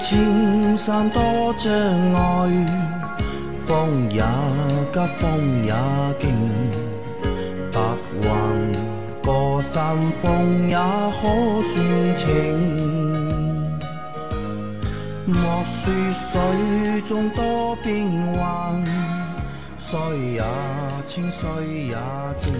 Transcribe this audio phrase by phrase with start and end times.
[0.00, 1.70] 青山多障
[2.14, 2.66] 碍，
[3.58, 4.22] 风也
[4.92, 5.74] 急，风也
[6.18, 6.32] 劲，
[7.70, 7.80] 白
[8.22, 8.72] 云
[9.22, 11.28] 过山峰也可
[11.68, 12.26] 算情。
[15.26, 18.82] 莫说水中多变幻，
[19.78, 19.98] 水
[20.32, 20.42] 也
[21.06, 21.96] 清，水也
[22.40, 22.52] 静。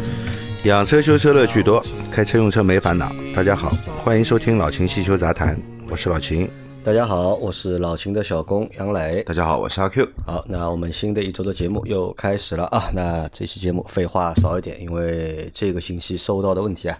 [0.65, 3.11] 养车修车乐趣多，开车用车没烦恼。
[3.35, 3.73] 大家好，
[4.05, 6.47] 欢迎收听老秦汽修杂谈，我是老秦。
[6.83, 9.23] 大家好，我是老秦的小工杨磊。
[9.25, 10.09] 大家好，我是阿 Q。
[10.25, 12.91] 好，那我们新的一周的节目又开始了啊。
[12.95, 16.99] 那这期节目废话少一点，因为这个星期收到的问题啊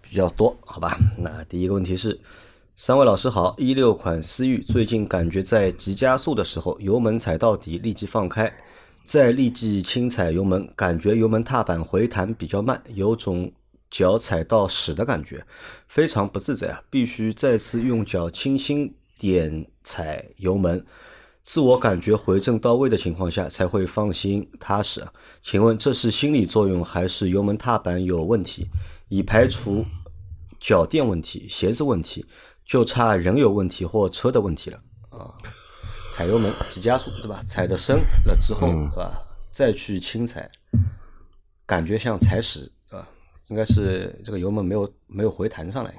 [0.00, 0.98] 比较多，好吧？
[1.16, 2.20] 那第一个问题是，
[2.76, 8.52] 三位老师好，一六款思域最近感觉在急加速的时候，油门踩到底，立即放开，
[9.04, 13.52] 再立即轻踩油门，感觉油门踏板回弹比较慢，有种
[13.88, 15.46] 脚踩到屎的感觉，
[15.86, 16.82] 非常不自在啊！
[16.90, 20.84] 必须再次用脚轻轻点踩油门，
[21.44, 25.12] 自我感觉回正到位的情况下，才会放心踏实啊。
[25.44, 28.66] 请问这是心理作用还是油门踏板有问题？
[29.08, 29.84] 已排除
[30.58, 32.26] 脚垫问题、鞋子问题，
[32.64, 35.30] 就差人有问题或车的问题了啊！
[36.10, 37.40] 踩油门急加速，对吧？
[37.46, 39.22] 踩的深了之后，对吧？
[39.52, 40.50] 再去轻踩，
[41.64, 42.71] 感觉像踩屎？
[43.52, 45.94] 应该是这个油门没有没有回弹上来，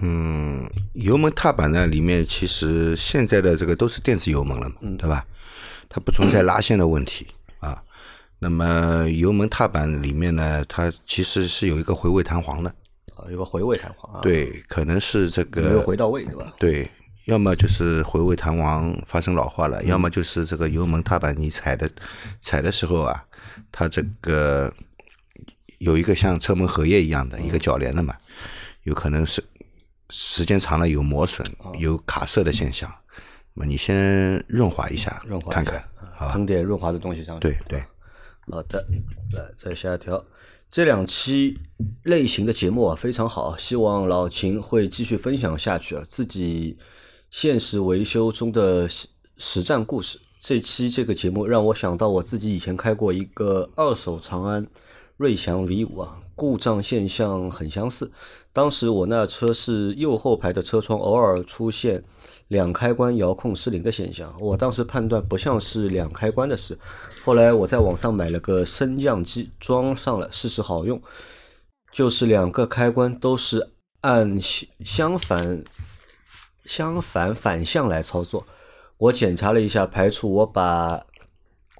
[0.00, 5.22] 嗯，油门踏板呢，里面其实现在的这个都是电子油门了嘛，对吧？
[5.86, 7.26] 它不存在拉线的问题
[7.58, 7.78] 啊。
[8.38, 12.70] 那么油门踏板里面呢，它其实是有一个回位弹簧的，
[13.14, 16.54] 啊，有个回位弹簧啊，，对，可能是这个没有回到位，对吧？
[16.58, 16.90] 对，
[17.26, 21.90] 要么就是回位弹簧发生老化了，要么就是这个油门踏板你踩的
[22.40, 23.22] 踩的时候啊，
[23.70, 24.72] 它这个
[25.84, 28.16] 有一个像车门合页一样的一个铰链的嘛，
[28.84, 29.44] 有可能是
[30.08, 31.46] 时间长了有磨损、
[31.78, 32.90] 有卡色的现象。
[33.52, 35.84] 那么你先润滑一下，润滑看看，
[36.16, 36.32] 好吧？
[36.32, 37.42] 喷点润滑的东西上去。
[37.42, 37.84] 对对，
[38.50, 38.84] 好的，
[39.32, 40.24] 来再下一条。
[40.70, 41.56] 这两期
[42.04, 46.78] 类型的节目啊非常好，希望老秦会继续分享下去啊，自己
[47.30, 49.06] 现实维修中的实
[49.36, 50.18] 实战故事。
[50.40, 54.66] 这期这个节目让我想到我自己以前开过一个二手长安
[55.16, 58.10] 瑞翔 V 五啊，故障现象很相似。
[58.52, 62.02] 当时我那车是右后排的车窗偶尔出现
[62.48, 66.76] 两开关遥控失灵的现象，我当时判断不像是两开关的事。
[67.24, 71.00] 后来我在网上买了个升降机，装上了试试好用，
[71.92, 73.70] 就是两个开关都是
[74.00, 75.62] 按相反
[76.64, 78.44] 相反反向来操作。
[78.98, 81.04] 我检查了一下，排除我把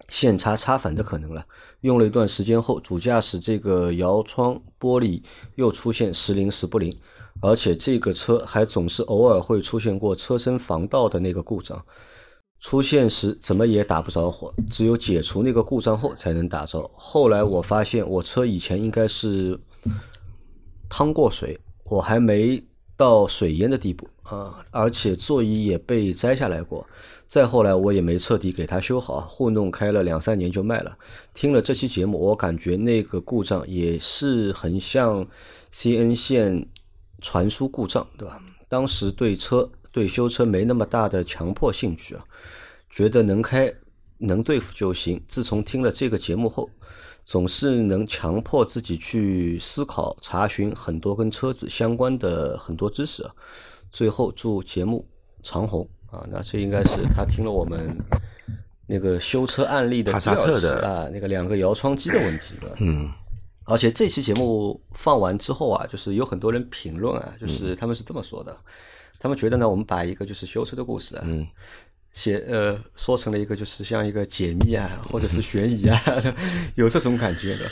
[0.09, 1.45] 线插插反的可能了。
[1.85, 5.23] 用了一段时间后，主驾驶这个摇窗玻璃
[5.57, 6.91] 又出现时灵时不灵，
[7.43, 11.85] 而且这个车还总是偶尔会出现过车身防盗的那个故障。
[12.59, 16.91] 出现时怎么也打不着火，只有解除那个故障后才能打着。
[16.95, 19.61] 后来我发现我车以前应该是
[20.89, 22.65] 趟过水，我还没
[22.97, 26.87] 到水淹的地步啊，而且座椅也被摘下来过。
[27.27, 30.97] 再后来我也没彻底给它修好，糊弄开了两三年就卖了。
[31.33, 35.27] 听了这期节目，我感觉那个故障也是很像
[35.73, 36.69] CN 线
[37.21, 38.41] 传输故障，对吧？
[38.69, 42.25] 当时对车对修车没那么大的强迫兴趣啊，
[42.91, 43.73] 觉得能开
[44.19, 45.21] 能对付就行。
[45.27, 46.71] 自从听了这个节目后，
[47.25, 53.35] 总是能强迫自己去思考、查询很多跟车子相关的很多知识啊。
[53.91, 55.07] 最后祝节目
[55.43, 56.27] 长虹啊！
[56.31, 57.97] 那这应该是他听了我们
[58.87, 60.13] 那个修车案例的
[60.81, 62.77] 啊，那个两个摇窗机的问题，对吧？
[62.81, 63.11] 嗯，
[63.65, 68.57] 而且这期节目放完之后啊，就是有很多人评论啊，嗯就是他们是这么说的，
[69.19, 71.47] 他们觉得呢，我们把一个就是修车的故事啊，嗯，
[72.15, 76.01] 写呃说成了一个就是像一个解密啊，或者是悬疑啊，
[76.77, 77.71] 有这种感觉的。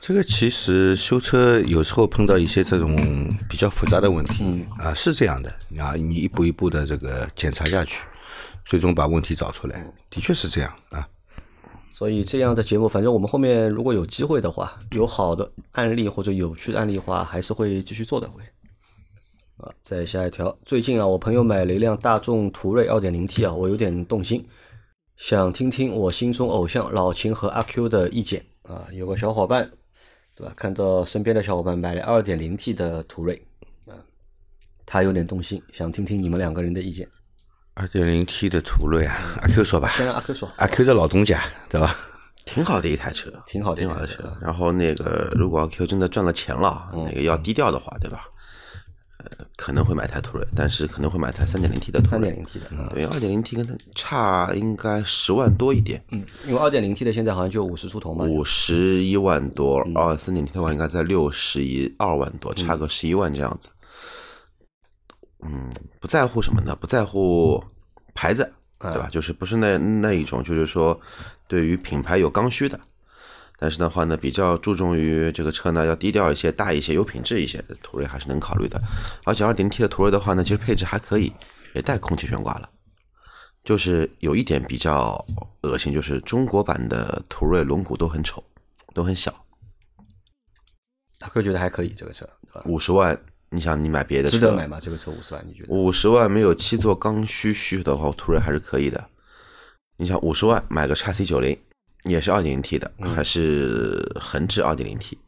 [0.00, 2.96] 这个其实修车有时候碰到一些这种
[3.48, 8.02] 比较复杂的问题，啊，是这样的啊，你一步一步的这个检查下去，
[8.64, 11.08] 最终把问题找出来，的确是这样啊。
[11.90, 18.42] 所以这样的节目，反正我们后面如果有机会的话，有好的案例或者有趣的案例的话，还是会继续做的会。
[19.58, 24.46] 啊，再下一条，最近啊，我朋友买了一辆大众途锐 2.0T 啊，我有点动心，
[25.16, 28.86] 想听听我心中偶像老秦和阿 Q 的意见啊。
[28.92, 29.70] 有个小伙伴，
[30.36, 30.52] 对吧？
[30.56, 33.40] 看到身边的小伙伴买了 2.0T 的途锐
[33.86, 33.96] 啊，
[34.84, 37.08] 他有点动心，想听听你们两个人的意见。
[37.72, 41.96] 二点零 T 的途锐啊，阿 Q 说吧，先让阿 Q 说，阿 Q 的老东家，对吧？
[42.44, 44.36] 挺好的一台车，挺好的一挺好的台车车。
[44.40, 48.28] 然后那个，如果阿 Q 真的赚了钱了，那个要低调的话，对吧？
[49.66, 52.10] 呃，可能会买台途锐，但是可能会买台三点零 T 的途锐。
[52.10, 63.68] 三点零 T 的，嗯对，二点零 T 跟它差应该十万多一点，嗯，因为二点零 T 的现在好像就五十出头嘛，五十一万多，嗯二三点 T 的话应该在六十一二万多，差个十一万这样子。
[65.42, 66.76] 嗯，不在乎什么呢？
[66.76, 67.62] 不在乎
[68.14, 69.08] 牌子，嗯对吧？
[69.10, 70.98] 就是不是那那一种，就是说
[71.48, 72.78] 对于品牌有刚需的，
[73.58, 78.80] 但是的话呢，比较注重于这个车呢要低调一些、大一些、有品质一些，途锐还是能考虑的。
[79.24, 81.32] 而且二点 T 的途锐的话呢，其实配置还可以，
[81.74, 82.68] 也带空气悬挂了。
[83.64, 85.24] 就是有一点比较
[85.62, 88.44] 恶心，就是中国版的途锐轮毂都很丑，
[88.94, 89.34] 都很小。
[91.18, 92.28] 大哥觉得还可以这个车？
[92.66, 93.18] 五十万，
[93.50, 94.78] 你想你买别的车值得买吗？
[94.80, 95.68] 这个车五十万，你觉得？
[95.74, 99.04] 五十万没有七座刚需需求的话，途锐还是可以的。
[99.96, 101.58] 你想五十万买个叉 C 九零，
[102.06, 105.18] 也是二点零 T 的，还是横置二点零 T。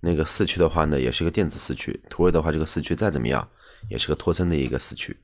[0.00, 1.98] 那个四驱的话呢，也是个电子四驱。
[2.10, 3.48] 途锐的话，这个四驱再怎么样，
[3.88, 5.16] 也是个托森的一个四驱，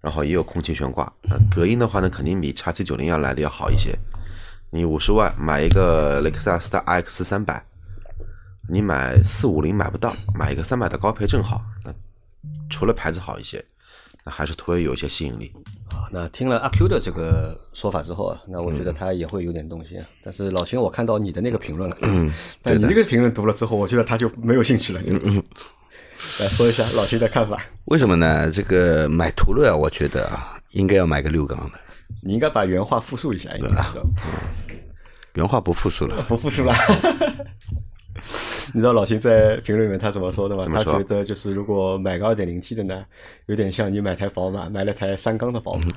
[0.00, 1.04] 然后也有空气悬挂。
[1.28, 3.94] 呃隔音的话呢，肯定比叉 C 九零要来的要好一些。
[4.70, 7.62] 你五十万买一个雷克萨斯的 RX 三百，
[8.68, 11.62] 你买四五零买不到，买一个三百的高配正好。
[11.84, 11.92] 那
[12.70, 13.62] 除了牌子好一些，
[14.28, 15.50] 那还是途锐有一些吸引力。
[15.90, 20.06] 啊，那听了阿 Q 的这个说法之后啊，那我觉得他也会有点动心啊。
[20.22, 22.30] 但是老秦，我看到你的那个评论了，嗯，
[22.62, 25.00] 但你那个评论读了之后，我觉得他就没有兴趣了。
[25.06, 25.42] 嗯嗯，
[26.40, 27.58] 来说一下老秦的看法。
[27.86, 28.50] 为什么呢？
[28.50, 31.80] 这个买途乐啊，我觉得啊，应该要买个六缸的，
[32.22, 33.94] 你应该把原话复述一下，应该啊
[35.34, 36.22] 原话不复述了。
[36.28, 36.74] 不复述了。
[38.74, 40.64] 你知道老秦在评论里面他怎么说的吗？
[40.72, 43.04] 他觉得就是如果买个二点零 T 的呢，
[43.46, 45.82] 有点像你买台宝马，买了台三缸的宝马。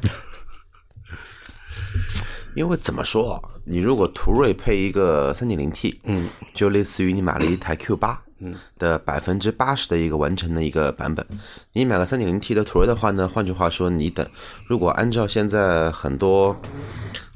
[2.54, 11.26] 因为怎么说啊，你如果途锐配一个三点零 T，嗯，就类似于你买了一台 Q 八，嗯的百分之八十的一个完成的一个版本。
[11.72, 14.28] 你买个三点零 T 的途锐的话呢，换句话说，你等
[14.68, 16.54] 如果按照现在很多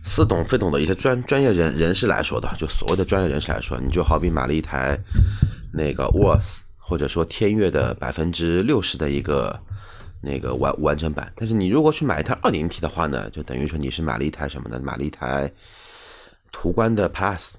[0.08, 4.96] 似懂非懂的一些专专业人人士来说的，就所谓的专业人士来说，你就好比买了一台
[5.74, 9.60] 那个 WOS 或者说天悦的百分之六十的一个
[10.22, 11.34] 那个完完整版。
[11.36, 14.80] 但是你如果去买一台二点零 T 的话呢，就等于说你是买了一台什么呢？
[14.80, 15.52] 买了一台
[16.52, 17.56] 途观的 Plus。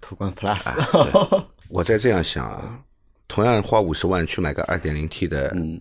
[0.00, 0.70] 途观 Plus，
[1.68, 2.80] 我在这样想啊，
[3.28, 5.80] 同样花五十万去买个二点零 T 的嗯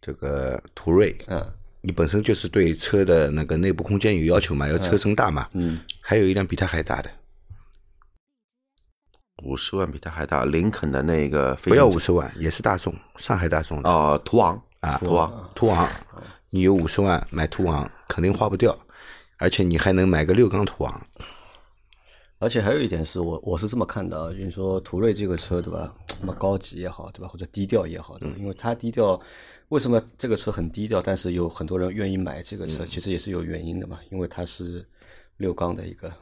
[0.00, 1.44] 这个途锐，嗯
[1.82, 7.10] 你本身就是对车的那个内部空间有要求嘛，要车身大嘛，嗯，还有一辆比它还大的，
[9.42, 13.88] 五十万比它还大，林肯的那个飞不要五十万，也是大众，上海大众的。
[13.88, 15.90] 哦，途昂啊，途昂，途昂，
[16.50, 18.78] 你有五十万买途昂肯定花不掉，
[19.38, 21.06] 而且你还能买个六缸途昂，
[22.40, 29.20] 而且还有一点是我我是这么看的啊，就是说途锐这个车对吧，那么高级也好对吧，或者低调也好的，因为它低调，
[29.68, 34.84] 为什么这个车很低调，但是有很多人愿意买这个车，其实也是有原因的嘛，因为它是
[35.36, 36.12] 六缸的一个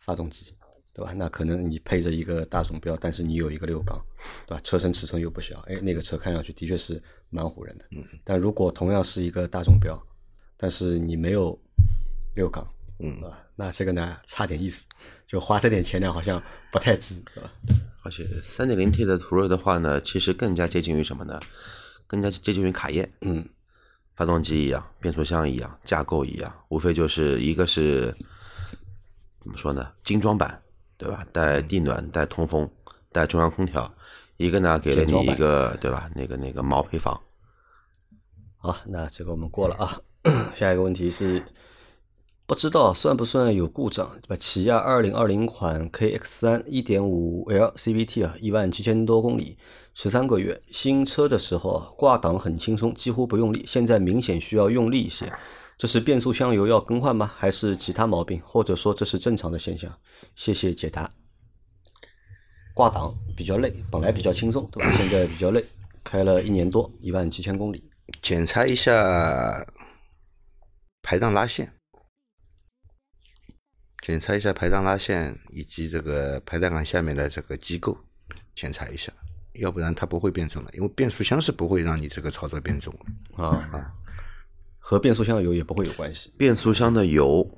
[0.00, 0.52] 发动机。
[0.94, 1.14] 对吧？
[1.16, 3.98] 那可能你配着一个大众标，但是你有一个六缸，
[4.46, 4.60] 对吧？
[4.62, 7.84] 车身尺寸又不小，哎，那个车看上去的确是蛮唬人的。
[7.92, 8.04] 嗯。
[8.22, 9.98] 但如果同样是一个大众标，
[10.54, 11.58] 但是你没有
[12.36, 12.62] 六缸，
[13.02, 14.86] 嗯啊，那这个呢差点意思，
[15.26, 16.40] 就花这点钱呢好像
[16.70, 17.50] 不太值，是吧？
[18.04, 21.38] 而且三点零 T 的途锐的话呢，其实更加接近于什么呢？
[22.06, 23.48] 更加接近于卡宴，嗯，
[24.14, 28.14] 发动机一样，变速箱一样，架构一样，无非就是一个是
[29.40, 29.92] 怎么说呢？
[30.04, 30.60] 精装版，
[30.96, 31.26] 对吧？
[31.32, 32.70] 带地暖、带通风、
[33.10, 33.92] 带中央空调，
[34.36, 36.10] 一个呢给了你一个对吧？
[36.14, 37.20] 那个那个毛坯房，
[38.58, 40.00] 好，那这个我们过了啊。
[40.54, 41.42] 下一个问题是，
[42.52, 44.06] 不知道算不算有故障？
[44.20, 44.36] 对吧？
[44.36, 49.56] 起亚二零二零款 KX 三一点五 L CVT 啊，一万七千多公里，
[49.94, 55.32] 十三个月，新车的时候挂档很轻松，几乎不用力，现在明显需要用力一些。
[55.78, 57.32] 这是变速箱油要更换吗？
[57.38, 58.38] 还是其他毛病？
[58.44, 59.90] 或者说这是正常的现象？
[60.36, 61.10] 谢谢解答。
[62.74, 64.92] 挂档比较累，本来比较轻松，对吧？
[64.92, 65.64] 现在比较累，
[66.04, 67.90] 开了一年多，一万七千公里。
[68.20, 69.66] 检查一下
[71.02, 71.72] 排档拉线，
[74.02, 77.96] 检查一下排档拉线以及这个排档杆下面的这个机构，
[78.54, 79.12] 检查一下，
[79.54, 83.44] 要不然它不会变重的，因为变速箱是不会让你这个操作变重的。
[83.44, 83.92] 啊，
[84.80, 86.32] 和变速箱的油也不会有关系。
[86.36, 87.48] 变速箱的油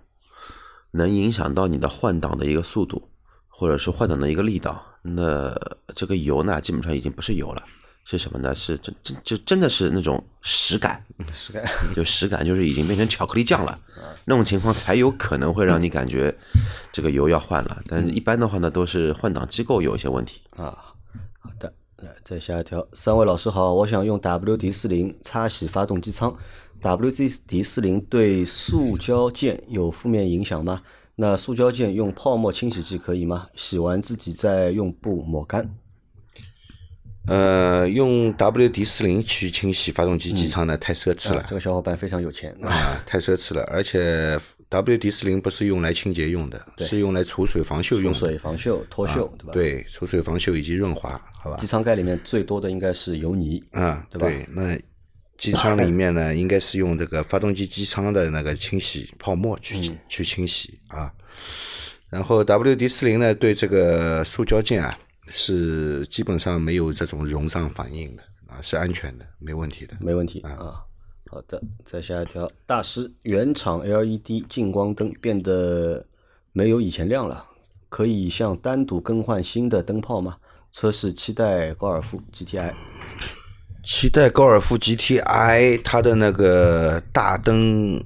[0.91, 3.11] 能影响到你的换挡的一个速度，
[3.49, 4.85] 或者是换挡的一个力道。
[5.01, 5.59] 那
[5.97, 7.65] 这个油呢，基本上已经不是油了，
[8.05, 8.55] 是什么呢？
[8.55, 11.65] 是真真就真的是那种实感，实感
[11.97, 13.79] 就实感就是已经变成巧克力酱了。
[14.27, 16.35] 那种情况才有可能会让你感觉
[16.93, 17.83] 这个油要换了。
[17.89, 20.41] 但是一般的话呢，都是换挡机构有一些问题。
[20.57, 20.77] 啊，
[21.41, 21.73] 好的。
[21.99, 26.37] 来，再下一条，三位老师好，我想用 WD 四零擦洗发动机舱。
[26.83, 30.83] WD 四零对塑胶件有负面影响吗？
[31.17, 33.47] 那塑胶件用泡沫清洗剂可以吗？
[33.55, 35.75] 洗完自己再用布抹干。
[37.27, 41.43] 呃，用 WD 四零去清洗发动机机舱呢，太奢侈了。
[41.49, 43.63] 这个小伙伴非常有钱啊，太奢侈了。
[43.65, 44.39] 而且
[44.69, 48.19] WD 四零不是用来清洁用的，是用来除水防锈用的。
[48.19, 49.53] 除水防锈、脱锈，对吧？
[49.55, 51.57] 对，除水防锈以及润滑，好吧。
[51.57, 54.29] 机舱盖里面最多的应该是油泥，嗯，对吧？
[54.29, 54.79] 对，那
[55.39, 61.11] 机舱里面呢，应该是用这个发动机机舱的那个清洗泡沫去去清洗啊。
[62.11, 64.99] 然后 WD 四零呢，对这个塑胶件啊。
[65.37, 70.57] 是基本上没有这种熔胀反应的啊，是安全的，没问题的，没问题啊。
[71.29, 76.07] 好的，再下一条，大师，原厂 LED 近光灯变得
[76.53, 77.45] 没有以前亮了，
[77.89, 80.37] 可以像单独更换新的灯泡吗？
[80.71, 82.73] 车是期待高尔夫 GTI，
[83.85, 88.01] 期待高尔夫 GTI，它的那个大灯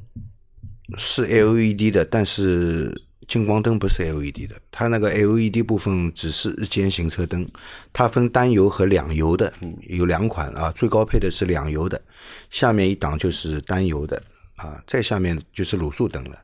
[0.96, 3.02] 是 LED 的，但是。
[3.28, 7.46] 近光灯不是 LED 的，它那个 LED 部分只是日间行车灯，
[7.92, 12.00] 它分单油和两油的，有两款啊，最高配的是两油的，
[12.48, 14.20] 下面一档就是单油的
[14.56, 16.42] 啊，再下面就是卤素灯了。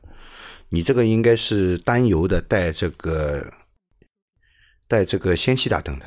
[0.69, 3.51] 你这个应该是单油的，带这个
[4.87, 6.05] 带这个氙气大灯的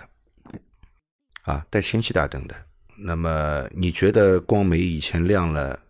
[1.42, 2.54] 啊，带氙气大灯的。
[3.00, 5.80] 那么你觉得光没以前亮了，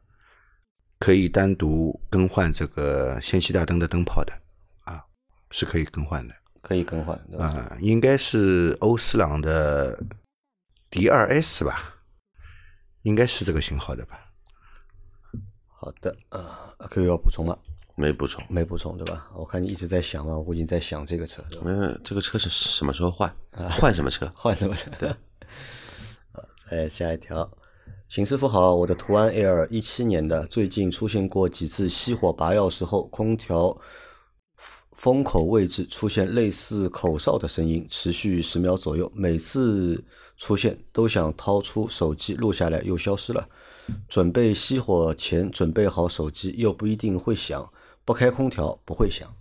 [0.98, 4.32] 可以单独更换这个氙气大灯的灯泡的。
[5.50, 9.98] 是可以更换的，可以更换啊，应该是欧司朗的
[10.90, 11.96] D 二 S 吧，
[13.02, 14.18] 应该是这个型号的吧。
[15.66, 17.56] 好的啊，阿 Q 要补充吗？
[17.94, 19.28] 没补充，没补充对吧？
[19.34, 21.42] 我看你一直在想嘛，我已经在想这个车。
[21.64, 23.32] 嗯，这个车是什么时候换？
[23.80, 24.30] 换什么车？
[24.36, 24.90] 换什么车？
[24.98, 25.08] 对。
[26.32, 27.50] 好，再下一条，
[28.08, 33.76] 秦师傅好，我的途安 L 一七年的，最近出现过几次熄火拔钥匙后，空调。
[34.98, 39.10] 风口位置出现类似口哨的声音，持续十秒左右。
[39.14, 40.04] 每次
[40.36, 43.48] 出现都想掏出手机录下来，又消失了。
[44.08, 47.70] 准备熄火前准备好手机，又不一定会响。
[48.04, 49.32] 不开空调不会响。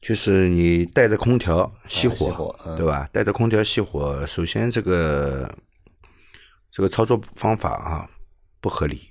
[0.00, 3.06] 就是你带着空调熄火，对吧？
[3.12, 5.54] 带着空调熄火，首先这个
[6.70, 8.08] 这个操作方法啊
[8.62, 9.10] 不合理。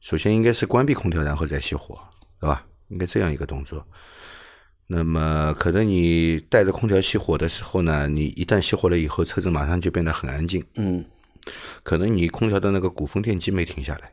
[0.00, 1.96] 首先应该是关闭空调，然后再熄火，
[2.40, 2.66] 对吧？
[2.88, 3.86] 应该这样一个动作。
[4.94, 10.62] 那么可能你带着空调熄火的时候呢，你一旦熄火了以后，车子马上就变得很安静。
[10.74, 11.02] 嗯，
[11.82, 14.12] 可能你空调的那个鼓风电机没停下来，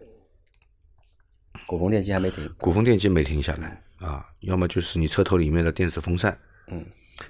[1.68, 6.86] 鼓风电机还没停，鼓风电机没停下来啊，要么就是你车头里面的电子风扇，嗯，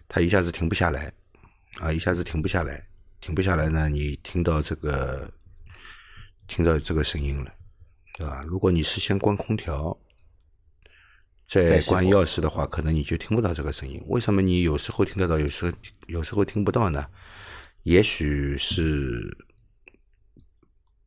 [0.08, 1.12] 它一下子停不下来，
[1.80, 2.86] 啊，一下子停不下来，
[3.20, 5.28] 停不下来呢，你听到这个
[6.48, 7.52] 听到这个声音了，
[8.16, 8.44] 对吧？
[8.48, 9.98] 如果你是先关空调。
[11.50, 14.00] 在关钥匙的话，可能你就听不到这个声音。
[14.08, 15.72] 为什么你有时候听得到，有时候
[16.06, 17.04] 有时候听不到呢？
[17.82, 19.36] 也许是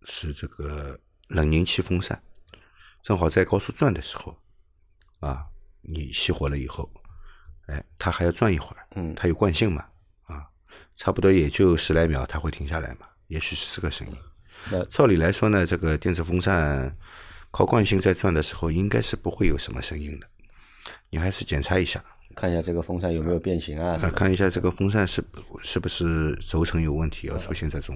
[0.02, 2.20] 是这个冷凝器风扇
[3.02, 4.36] 正好在高速转的时候
[5.20, 5.46] 啊，
[5.80, 6.90] 你熄火了以后，
[7.66, 9.86] 哎，它还要转一会儿，嗯，它有惯性嘛，
[10.24, 10.44] 啊，
[10.96, 13.06] 差不多也就十来秒，它会停下来嘛。
[13.28, 14.14] 也许是这个声音。
[14.72, 16.98] 那照理来说呢，这个电子风扇
[17.52, 20.28] 靠惯性在转的时候，应该是不会有什么声音的。
[21.12, 22.02] 你还是检查一下，
[22.34, 23.98] 看一下这个风扇有没有变形啊？
[24.16, 25.22] 看一下这个风扇是
[25.62, 27.94] 是不是轴承有问题，要出现这种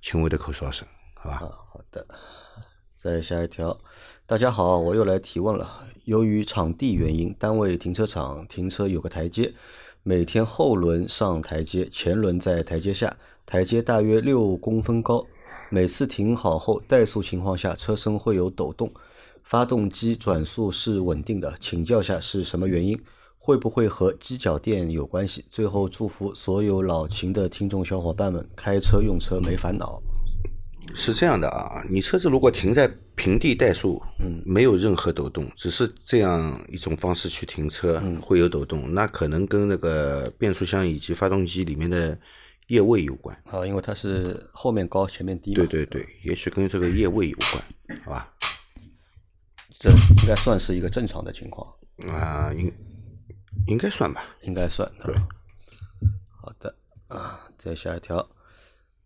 [0.00, 1.36] 轻微的口哨声，好吧？
[1.40, 2.06] 好的。
[2.96, 3.78] 再下一条，
[4.26, 5.86] 大家好，我又来提问了。
[6.06, 9.52] 由于场地原因，单位停车场停车有个台阶，
[10.02, 13.14] 每天后轮上台阶，前轮在台阶下，
[13.44, 15.26] 台阶大约六公分高。
[15.68, 18.90] 每次停好后，怠速情况下，车身会有抖动。
[19.48, 23.00] 发动机转速是稳定的，请教下是什么原因？
[23.38, 25.42] 会不会和机脚垫有关系？
[25.50, 30.02] 最后祝福所有老秦的听众小伙伴们开车用车没烦恼。
[30.94, 42.18] 是这样的啊，你车子如果停在平地怠速，嗯，没有任何抖动，只是这样一种方式去停车，会有抖动，那可能跟那个变速箱以及发动机里面的
[42.66, 43.34] 液位有关。
[43.46, 45.54] 啊，因为它是后面高前面低。
[45.54, 48.30] 对对对，也许跟这个液位有关，好吧？
[49.78, 51.72] 这应该算是一个正常的情况。
[52.12, 52.72] 啊，应
[53.66, 54.90] 应该算吧，应该算。
[55.04, 55.14] 对，
[56.40, 56.74] 好的
[57.08, 58.28] 啊，再下一条，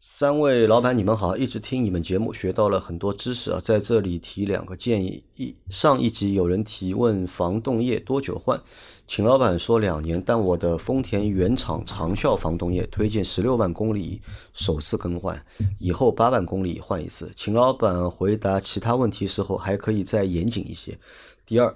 [0.04, 1.36] 三位老板，你们好！
[1.36, 5.22] 一直听你们节目，学到了很多知识啊，在这里提两个建议。
[5.36, 8.60] 一上一集有人提问防冻液多久换，
[9.06, 14.20] 秦老板说两年，但我的丰田原厂长效防冻液推荐十六万公里
[14.52, 15.40] 首次更换，
[15.78, 17.30] 以后八万公里换一次。
[17.36, 20.98] 秦老板回答其他问题时候还可以再严谨一些。
[21.46, 21.72] 第二。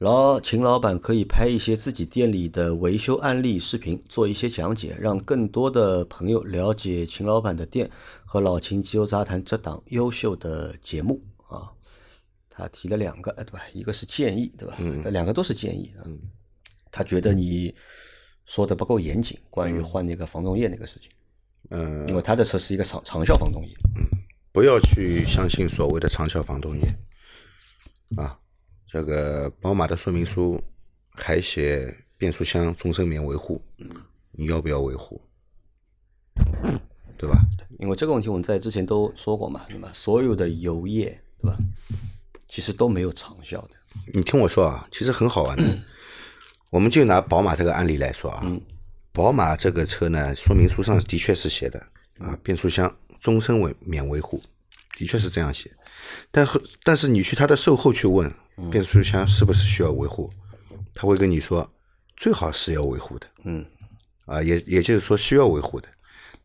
[0.00, 7.90] 老秦老板可以拍一些自己店里的维修案例视频，做一些讲解，让更多的朋友了解秦老板的店
[8.24, 11.70] 和老秦机油杂谈这档优秀的节目啊。
[12.48, 13.60] 他提了两个，对吧？
[13.74, 14.74] 一个是建议，对吧？
[14.78, 15.92] 嗯，两个都是建议。
[16.06, 16.18] 嗯，
[16.90, 17.74] 他觉得你
[18.46, 21.10] 说的不够严谨，关于换那个防冻液那个事情。
[21.68, 23.76] 嗯，因为他的车是一个长长效防冻液。
[23.98, 24.06] 嗯，
[24.50, 26.82] 不要去相信所谓的长效防冻液
[28.16, 28.38] 啊。
[28.92, 30.60] 这个宝马的说明书
[31.12, 33.62] 还写变速箱终身免维护，
[34.32, 35.20] 你要不要维护？
[37.16, 37.38] 对吧？
[37.78, 39.90] 因为这个问题我们在之前都说过嘛，对吧？
[39.94, 41.56] 所有的油液，对吧？
[42.48, 43.76] 其实都没有长效的。
[44.12, 45.78] 你听我说啊，其实很好玩的。
[46.70, 48.44] 我们就拿宝马这个案例来说啊，
[49.12, 51.78] 宝马这个车呢，说明书上的确是写的
[52.18, 54.42] 啊，变速箱终身维免维护，
[54.96, 55.70] 的确是这样写。
[56.30, 58.32] 但是但是你去他的售后去问。
[58.70, 60.28] 变速箱是不是需要维护？
[60.94, 61.66] 他会跟你说，
[62.14, 63.26] 最好是要维护的。
[63.44, 63.64] 嗯，
[64.26, 65.88] 啊，也也就是说需要维护的。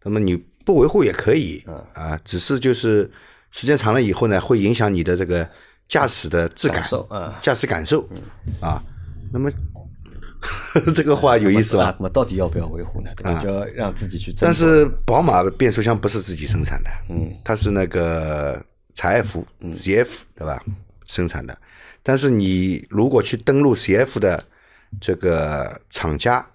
[0.02, 0.34] 那么你
[0.64, 1.62] 不维护也可以，
[1.94, 3.12] 啊，只是就是
[3.52, 5.46] 时间长了以后呢，会影响你的这个
[5.90, 8.08] 驾驶的质感，啊，驾驶感受，
[8.62, 8.82] 啊，
[9.34, 9.52] 那么
[10.96, 11.94] 这个话有意思吧？
[12.00, 13.10] 那么到底要不要维护呢？
[13.18, 13.44] 对吧？
[13.44, 14.34] 就要让自己去。
[14.40, 20.60] 但是宝马变速箱不是自己生产的，嗯，它是那个采埃孚 CF 对吧？
[21.06, 21.56] 生产的。
[22.02, 24.44] 但是你如果去登录 CF 的
[25.00, 26.50] 这个厂家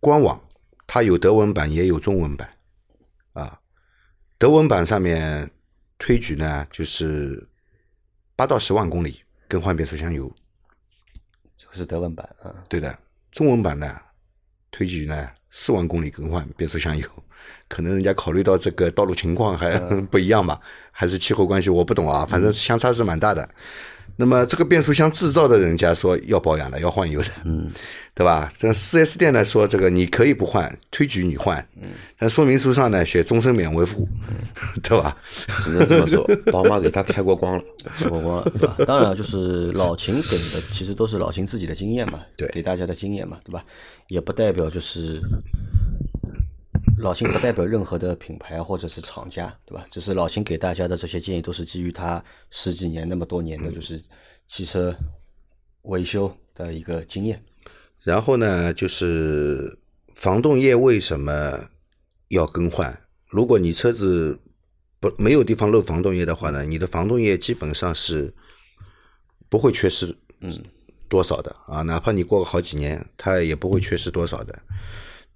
[0.00, 0.42] 官网，
[0.86, 2.48] 它有德文版也有中文版，
[3.32, 3.60] 啊，
[4.38, 5.50] 德文版上面
[5.98, 7.48] 推举呢就是
[8.36, 10.30] 八到十万公里更换变速箱油，
[11.56, 12.54] 这个是德文版啊。
[12.68, 12.98] 对的，
[13.32, 14.00] 中文版呢
[14.70, 17.23] 推举呢四万公里更换变速箱油，
[17.74, 19.76] 可能人家考虑到这个道路情况还
[20.08, 20.60] 不一样吧，
[20.92, 23.48] 还是气候关系，我不懂啊，反正相差是蛮大的。
[24.16, 27.68] 那么这个变速箱制造的人家说要保养的，要换油的，嗯，
[28.14, 28.48] 对吧？
[28.56, 34.06] 这四 S 店呢说这个你可以不换，推举你换，嗯，但说明书上呢写终身免维护，
[34.84, 35.16] 对吧？
[35.64, 37.64] 只能这么说，宝马给他开过光了，
[37.96, 38.76] 开过光了，对吧？
[38.86, 43.64] 当然，就是老秦给的其实都是老秦自己的经验嘛，对，给大家的经验嘛，对吧？
[44.06, 45.20] 也不代表就是。
[46.98, 49.86] 老秦不代表任何的品牌或者是厂家，对吧？
[49.90, 54.02] 只是老秦给大家的这些建议都是基于他十几年那么多年的就是
[54.46, 54.94] 汽车
[55.82, 57.42] 维修的一个经验。
[58.00, 59.76] 然后呢，就是
[60.14, 61.68] 防冻液为什么
[62.28, 62.98] 要更换？
[63.26, 64.38] 如果你车子
[65.00, 68.32] 不没有地方漏防冻液的话呢，你的防冻液基本上是
[69.48, 70.52] 不会缺失，嗯，
[71.08, 71.82] 多少的啊？
[71.82, 74.58] 哪怕你过个好几年，它也不会缺失多少的。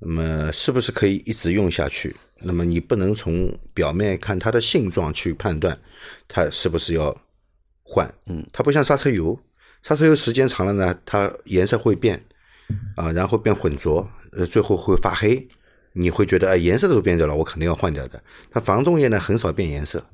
[0.01, 2.15] 那么是不是可以一直用下去？
[2.43, 5.77] 那么你不能从表面看它的性状去判断
[6.29, 7.17] 它是不是要
[7.83, 8.13] 换。
[8.27, 9.39] 嗯，它不像刹车油，
[9.83, 12.25] 刹车油时间长了呢，它颜色会变
[12.97, 15.49] 啊，然后变浑浊，呃，最后会发黑。
[15.95, 18.23] 你会觉得哎，颜色都变掉了，我肯定要换掉的。
[18.51, 20.07] 它防冻液呢很少变颜色，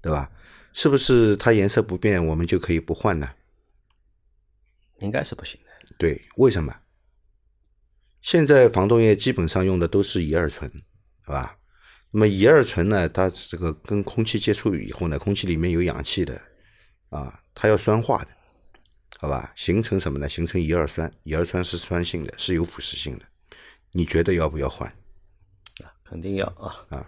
[0.00, 0.30] 对吧？
[0.72, 3.28] 是不是它颜色不变，我们就可以不换呢？
[5.00, 5.94] 应该是不行的。
[5.98, 6.72] 对，为什么？
[8.24, 10.72] 现在防冻液基本上用的都是乙二醇，
[11.26, 11.58] 好吧？
[12.10, 16.40] 那么乙二醇呢，它这个跟空气接触以后呢，空气里面有氧气的，
[17.10, 18.28] 啊，它要酸化的，
[19.18, 19.52] 好吧？
[19.54, 20.26] 形成什么呢？
[20.26, 23.26] 形成乙二酸，乙二酸是酸性的，是有腐蚀性的。
[23.92, 24.88] 你觉得要不要换？
[25.84, 27.06] 啊，肯定要啊啊！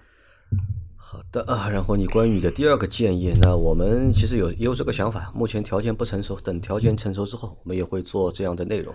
[0.97, 8.95] 好的啊，然后你关于你的第二个建议，那我们其实有也有这个想法，目前条件不成熟，等条件成熟之后，我们也会做这样的内容。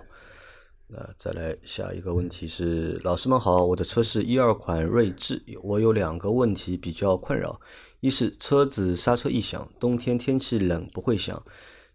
[0.94, 7.58] 那再来下一个问题是，老师们好，我的车是一二款锐志，我有两个问题比较困扰，
[8.00, 11.42] 一是车子刹车异响，冬天天气冷不会响，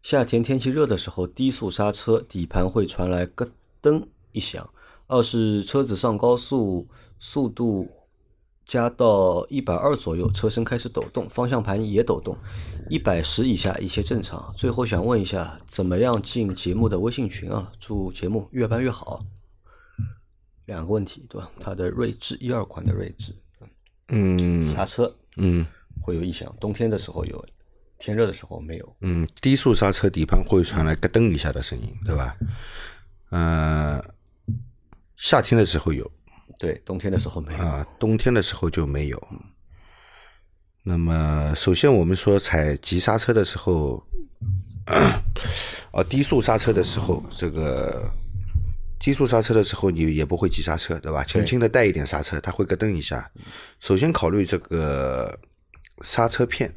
[0.02, 3.48] 夏天天气热的时候低速刹车底盘会传来咯
[3.84, 4.64] 噔一响；
[5.06, 6.88] 二是车子上高速
[7.20, 7.88] 速度。
[8.68, 12.38] 加到一百二左右，车身开始抖动，方向盘也抖动。
[12.90, 14.54] 一百十以下一切正常。
[14.58, 17.72] 最后想问一下，怎么样进节目的微信群啊？
[17.80, 19.26] 祝节目越办越好。
[20.66, 21.50] 两个问题，对吧？
[21.62, 23.34] 它的锐志一二款的锐志，
[24.10, 25.66] 嗯，刹车，嗯，
[26.02, 26.54] 会有异响。
[26.60, 27.46] 冬天的时候有，
[27.98, 28.96] 天热的时候没有。
[29.00, 32.36] 嗯，低速刹车底盘会传来咯噔一下的声音，对吧？
[33.32, 34.04] 嗯，
[35.16, 36.12] 夏天的时候有。
[36.58, 39.28] 对，冬天的时候没有啊，冬天的时候就没有。
[40.84, 44.02] 那么，首先我们说踩急刹车的时候，
[44.86, 48.10] 啊， 低速刹车的时候，这个
[48.98, 51.24] 低速刹车的时候，你也不会急刹车，对吧？
[51.26, 53.30] 轻轻的带一点刹车，它会咯噔一下。
[53.80, 55.38] 首先考虑这个
[56.02, 56.74] 刹车片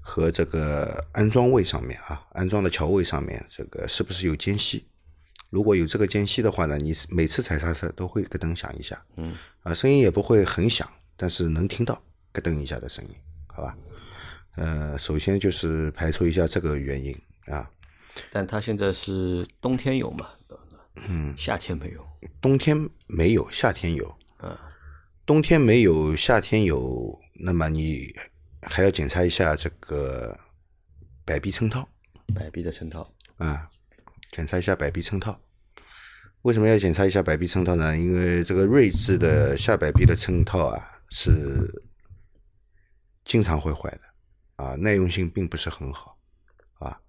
[0.00, 4.86] 和这个安装位上面啊，安装的桥位上面，这个是不是有间隙？
[5.50, 11.94] 如果有这个间隙的话呢，你每次踩刹车都会咯噔响一下，嗯，啊，声音也不会很响，但是能听到
[12.32, 13.14] 咯噔一下的声音，
[13.46, 13.76] 好吧？
[14.56, 17.14] 呃，首先就是排除一下这个原因
[17.46, 17.70] 啊。
[18.30, 20.30] 但它现在是冬天有嘛？
[21.08, 22.02] 嗯，夏天没有。
[22.40, 24.16] 冬天没有，夏天有。
[24.42, 24.56] 嗯，
[25.26, 28.14] 冬天没有，夏天有，那么你
[28.62, 30.38] 还要检查一下这个
[31.26, 31.86] 摆臂衬套。
[32.34, 33.12] 摆臂的衬套。
[33.36, 33.70] 啊，
[34.36, 35.40] 检查一下摆臂衬套。
[36.42, 37.96] 为什么要检查一下摆臂衬套呢？
[37.96, 41.82] 因为这个锐志的下摆臂的衬套啊，是
[43.24, 46.18] 经常会坏的，啊，耐用性并不是很好，
[46.74, 47.00] 啊。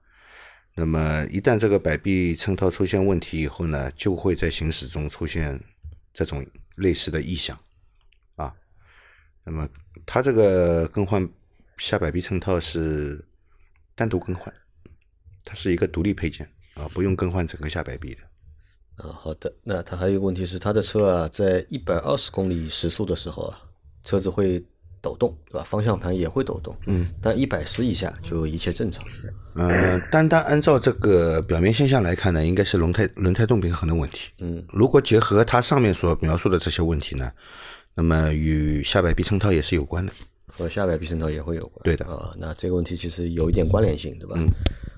[0.74, 5.62] 那么一旦这个摆臂衬套出现问题以后呢，就会在行驶中出现
[6.14, 7.60] 这种类似的异响，
[8.38, 8.56] 啊。
[9.44, 9.68] 那么
[10.06, 11.28] 它这个更换
[11.78, 13.22] 下摆臂衬套是
[13.96, 14.52] 单独更换，
[15.44, 18.22] 它是一个独立配件啊，不用更换整个下摆臂的。
[19.04, 19.52] 啊，好的。
[19.64, 23.60] 那它还有一个问题是，它的车啊，在一百二十公里时速的时候啊，
[24.04, 24.64] 车子会
[25.02, 25.64] 抖动，对吧？
[25.64, 26.76] 方向盘也会抖动。
[26.86, 27.10] 嗯。
[27.22, 29.06] 但一百十以下就一切正常。
[29.56, 34.32] 嗯，单单按照这个表面现象来看呢，应该是轮胎轮胎动平衡的问题。
[34.40, 34.64] 嗯。
[34.70, 37.32] 如果结合它上面所描述的这些问题呢，
[37.94, 40.12] 那么与下摆臂衬套也是有关的。
[40.48, 41.84] 和下摆臂衬套也会有关。
[41.84, 42.06] 对的。
[42.06, 44.36] 啊，那这个问题其实有一点关联性，对吧？
[44.38, 44.48] 嗯。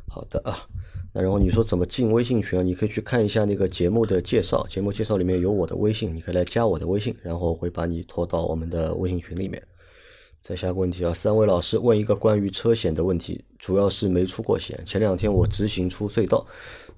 [0.07, 0.65] 好的啊。
[1.13, 2.61] 那然后你说怎么进微信群啊？
[2.61, 9.61] 你可以去看一下那个节目的介绍，节目介绍里面有我的微信，你可以来加我的微信，然后会把你拖到我们的微信群里面。
[10.41, 14.79] 再下个问题啊，三位老师问一个关于车险的问题，主要是没出过险。
[14.85, 16.45] 前两天我直行出隧道，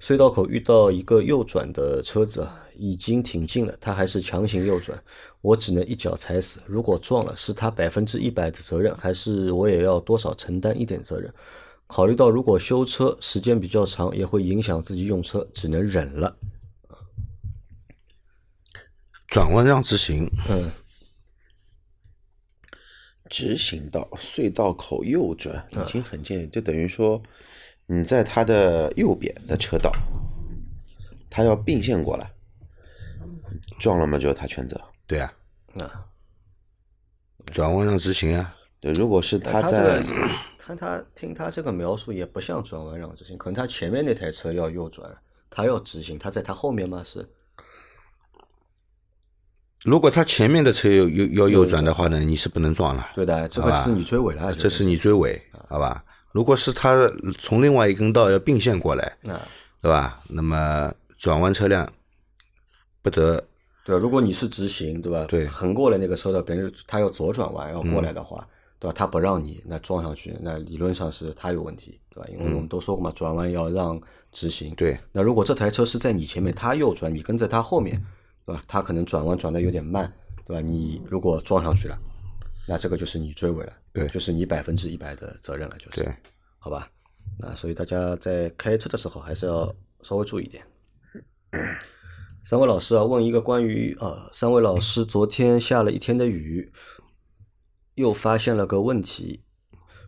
[0.00, 2.46] 隧道口遇到一个右转的车子，
[2.76, 5.02] 已经挺近了，他还是强行右转，
[5.40, 6.60] 我只能一脚踩死。
[6.66, 11.32] 如果撞了，是他百分之一百的责任，还是我也要多少承担一点责任？
[11.92, 16.38] 考虑到如果修车时间比较长，也会影响自己用车，只能忍了。
[19.28, 20.72] 转弯让直行，嗯，
[23.28, 27.22] 直行道隧道口右转已经很近，就等于说
[27.84, 29.92] 你在它的右边的车道，
[31.28, 32.32] 他要并线过来，
[33.78, 34.80] 撞了嘛就是他全责。
[35.06, 35.30] 对啊，
[35.74, 36.06] 啊，
[37.52, 38.56] 转弯让直行啊。
[38.82, 40.04] 对，如果是他他在，
[40.58, 45.08] 看他听他这个描述也不像转弯让直行，可能他前面那台车要右转，
[45.48, 47.00] 他要直行，他在他后面吗？
[47.06, 47.26] 是？
[49.84, 53.08] 如果他前面的车有有要右转的话呢，你是不能撞了。
[53.14, 56.04] 对的，这个是你追尾了，这是你追尾，好吧？
[56.32, 59.40] 如果是他从另外一根道要并线过来，啊，
[59.80, 60.18] 对吧？
[60.28, 61.88] 那么转弯车辆
[63.00, 63.44] 不得
[63.84, 65.24] 对，如果你是直行，对吧？
[65.28, 68.44] 对横过来那个车道，别人他要左转弯要过来的话，
[68.82, 68.92] 对吧？
[68.92, 72.28] 他不让你，那撞上去，那理论上是他有问题，对吧？
[72.28, 74.00] 因为我们都说过嘛，转弯要让
[74.32, 74.74] 直行。
[74.74, 77.94] 对，那如果这台车是在你前面，他右转，你跟在他后面，
[78.44, 78.60] 对吧？
[78.66, 80.12] 他可能转弯转的有点慢，
[80.44, 80.60] 对吧？
[80.60, 81.96] 你如果撞上去了，
[82.66, 86.12] 那这个就是你追尾了，对就是你百分之一百的责任了，就是，对，
[86.58, 86.90] 好吧？
[87.38, 90.64] 那所以大家在开车的时候还是要稍微注意一点。
[92.44, 96.68] 三位老师啊，问一个关于呃，三位老师昨天下了一天的雨，
[97.94, 99.42] 又发现了个问题，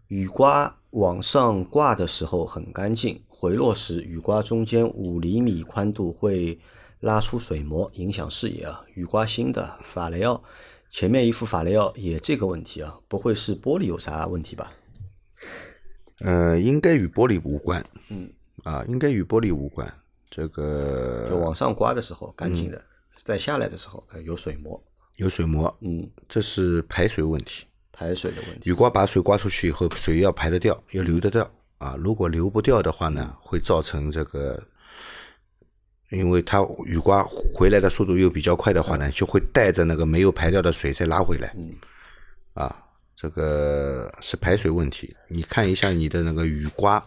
[0.09, 6.59] 雨刮往上挂的时候很干净，回落时雨刮中间五厘米宽度会
[7.01, 8.85] 拉出水膜，影响视野啊。
[8.95, 10.43] 雨刮新的法雷奥，
[10.91, 14.73] 前面一副法雷奥也这个问题啊，不会是玻璃有啥问题吧？
[16.21, 17.85] 呃，应该与玻璃无关。
[18.09, 19.93] 嗯，啊，应该与玻璃无关。
[20.31, 22.83] 这个就往上刮的时候干净的，
[23.23, 24.83] 再下来的时候呃有水膜，
[25.17, 27.67] 有水膜，嗯，这是排水问题。
[27.97, 28.69] 排水的问题。
[28.69, 31.97] 雨刮把水刮出去以后，水要排得掉，要流得掉啊。
[31.99, 34.63] 如果流不掉的话呢，会造成这个，
[36.11, 41.55] 因为它雨刮回来的速度又比较快的话呢，就会带着那个没有排掉的水再拉回来。
[41.57, 41.71] 嗯，
[42.55, 42.77] 啊，
[43.17, 45.15] 这个是排水问题。
[45.29, 47.03] 你看一下你的那个雨刮，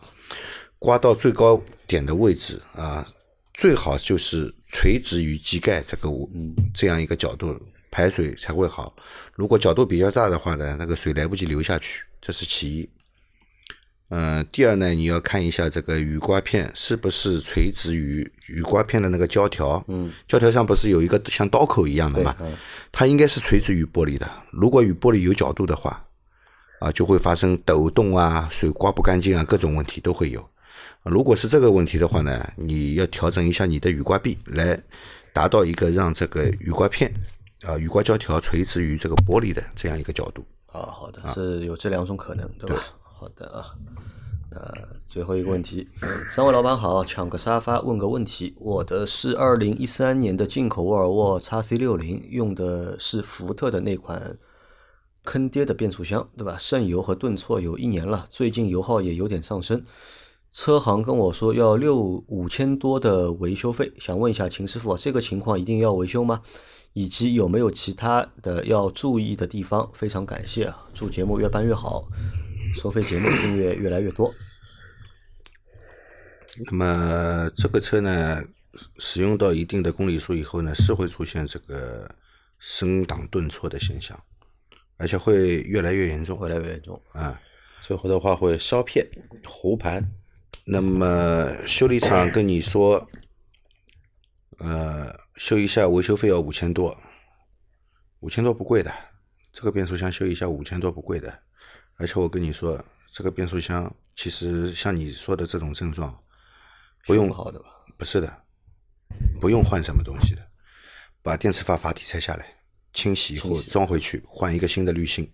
[0.79, 3.07] 刮到最高点的位置啊，
[3.53, 6.09] 最好就是垂直于机盖这个
[6.73, 7.59] 这样一个角度
[7.97, 8.95] 排水才会好。
[9.33, 12.89] 如果角度比较大的话呢，那个水来不及流下去，这是其一。
[14.09, 22.35] 嗯、第二呢，你要看一下这个雨刮片是不是垂直于雨刮片的那个胶条，嗯，胶条上不是有一个像刀口一样的嘛？
[22.39, 22.55] 嗯
[22.91, 24.31] 它应该是垂直于玻璃的。
[24.51, 26.05] 如果与玻璃有角度的话，
[26.79, 30.47] 啊，就会发生抖动啊、水刮不干净啊，各种问题都会有。
[31.01, 34.79] 如果是这个问题的话呢，你要调整一下你的雨刮臂，来
[35.33, 37.11] 达到一个让这个雨刮片
[37.67, 40.41] 啊、雨刮胶条垂直于这个玻璃的这样一个角度。
[40.67, 42.81] 啊，好的，是有这两种可能，对吧？
[43.03, 43.75] 好的啊。
[44.49, 44.57] 那
[45.03, 45.85] 最后一个问题，
[46.31, 54.37] 三位老板好，抢个沙发问个问题，我的是二零一三年的进口沃尔沃 x C 六零，用的是福特的那款
[55.25, 56.55] 坑爹的变速箱，对吧？
[56.57, 59.83] 渗油和顿挫有一年了，最近油耗也有点上升。
[60.53, 66.41] 车行跟我说要六五千多的维修费，想问一下秦师傅，这个情况一定要维修吗？
[66.97, 69.87] 以及有没有其他的要注意的地方？
[69.93, 70.75] 非常感谢啊！
[70.95, 72.07] 祝节目越办越好，
[72.75, 74.33] 收费节目订阅越来越多。
[76.65, 78.41] 那么这个车呢，
[78.97, 82.09] 使用到一定的公里数以后呢，是会出现这个
[82.57, 84.19] 升档顿挫的现象，
[84.97, 86.39] 而且会越来越严重。
[86.47, 87.39] 越来越严重啊，
[87.79, 89.05] 最后的话会烧片、
[89.45, 90.03] 糊盘。
[90.65, 93.07] 那么修理厂跟你说，
[94.57, 96.95] 呃，修一下维修费要五千多，
[98.21, 98.91] 五千多不贵的，
[99.51, 101.43] 这个变速箱修一下五千多不贵的，
[101.95, 106.23] 而且我跟你说，这个变速箱其实像你说的这种症状，
[107.05, 107.65] 不用好的吧？
[107.97, 108.43] 不是的，
[109.39, 110.41] 不用换什么东西的，
[111.21, 112.47] 把电磁阀阀体拆下来，
[112.93, 115.31] 清洗以后装回去，换一个新的滤芯，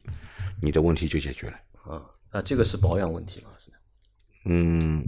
[0.62, 1.58] 你的问题就解决了。
[1.84, 3.52] 啊，那这个是保养问题吗？
[3.58, 3.78] 是的。
[4.46, 5.06] 嗯，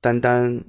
[0.00, 0.64] 单单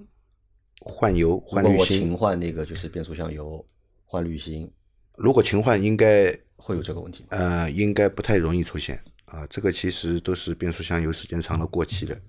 [0.80, 3.65] 换油换如果我滤芯勤，换那个就是变速箱油，
[4.06, 4.72] 换滤芯，
[5.18, 7.28] 如果勤换应该会有这个问题吗？
[7.32, 9.46] 呃应该不太容易出现啊。
[9.50, 12.20] 这个其实都是变速箱油时间长了过期的。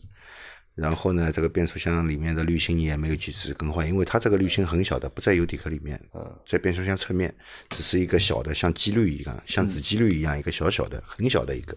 [0.76, 6.00] 然后呢，这个变速箱里面的滤芯你也没有及时更换，因为它这个滤芯很小的，不在油底壳里面，
[6.46, 7.34] 在变速箱侧面，
[7.68, 11.76] 只是一个小的，像机滤一样，像子机滤一样，一个小小的、很小的一个，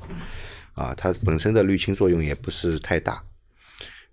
[0.76, 3.22] 啊，它本身的滤清作用也不是太大，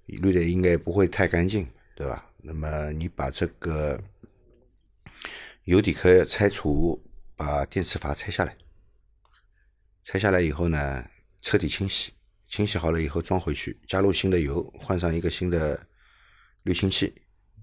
[0.07, 2.27] 滤的应该不会太干净，对吧？
[2.42, 4.00] 那么你把这个
[5.64, 7.03] 油底壳拆除，
[7.37, 8.57] 把电磁阀拆下来，
[10.05, 11.09] 拆下来以后呢，
[11.42, 12.12] 彻底清洗，
[12.48, 15.87] 清洗好了以后装回去，加入新的油，换上一个新的
[16.62, 17.14] 滤清器，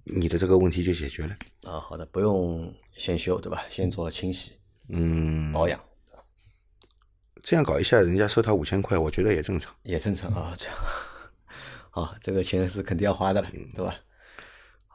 [0.03, 1.35] 你的这个问题就解决了。
[1.63, 3.65] 啊，好的，不用先修对吧？
[3.69, 4.53] 先做清洗、
[4.89, 5.83] 嗯，保养
[7.43, 9.75] 这样搞一下，人家收他五千块，我觉得也正常。
[9.83, 10.77] 也正常啊，这样。
[11.89, 13.95] 好，这个钱是肯定要花的了，对吧？